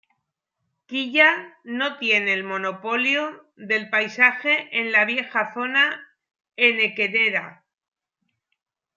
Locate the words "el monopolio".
2.33-3.45